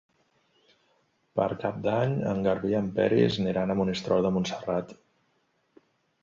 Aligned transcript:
Per 1.39 1.45
Cap 1.63 1.77
d'Any 1.87 2.15
en 2.31 2.41
Garbí 2.47 2.71
i 2.75 2.79
en 2.79 2.87
Peris 2.97 3.37
aniran 3.43 3.75
a 3.75 3.77
Monistrol 3.83 4.27
de 4.29 4.33
Montserrat. 4.39 4.97